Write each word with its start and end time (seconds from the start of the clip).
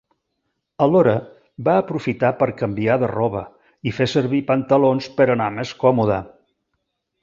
Alhora, 0.85 1.13
va 1.67 1.75
aprofitar 1.81 2.33
per 2.41 2.49
canviar 2.63 2.97
de 3.05 3.11
roba 3.13 3.45
i 3.91 3.97
fer 4.01 4.11
servir 4.17 4.43
pantalons 4.51 5.13
per 5.21 5.33
anar 5.39 5.55
més 5.61 5.79
còmoda. 5.87 6.23